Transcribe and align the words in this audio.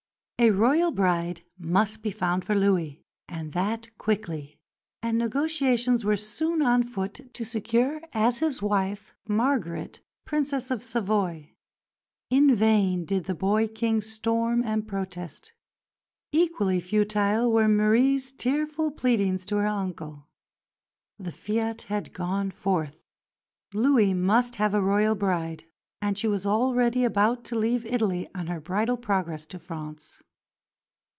A 0.43 0.49
Royal 0.49 0.89
bride 0.89 1.43
must 1.59 2.01
be 2.01 2.09
found 2.09 2.43
for 2.43 2.55
Louis, 2.55 3.03
and 3.29 3.53
that 3.53 3.95
quickly; 3.99 4.57
and 5.03 5.15
negotiations 5.19 6.03
were 6.03 6.15
soon 6.17 6.63
on 6.63 6.81
foot 6.81 7.31
to 7.35 7.45
secure 7.45 8.01
as 8.11 8.39
his 8.39 8.59
wife 8.59 9.13
Margaret, 9.27 9.99
Princess 10.25 10.71
of 10.71 10.81
Savoy. 10.81 11.51
In 12.31 12.55
vain 12.55 13.05
did 13.05 13.25
the 13.25 13.35
boy 13.35 13.67
King 13.67 14.01
storm 14.01 14.63
and 14.63 14.87
protest; 14.87 15.53
equally 16.31 16.79
futile 16.79 17.51
were 17.51 17.67
Marie's 17.67 18.31
tearful 18.31 18.89
pleadings 18.89 19.45
to 19.45 19.57
her 19.57 19.67
uncle. 19.67 20.25
The 21.19 21.31
fiat 21.31 21.83
had 21.83 22.13
gone 22.13 22.49
forth. 22.49 22.97
Louis 23.75 24.15
must 24.15 24.55
have 24.55 24.73
a 24.73 24.81
Royal 24.81 25.13
bride; 25.13 25.65
and 26.01 26.17
she 26.17 26.27
was 26.27 26.47
already 26.47 27.03
about 27.03 27.43
to 27.45 27.55
leave 27.55 27.85
Italy 27.85 28.27
on 28.33 28.47
her 28.47 28.59
bridal 28.59 28.97
progress 28.97 29.45
to 29.45 29.59
France. 29.59 30.19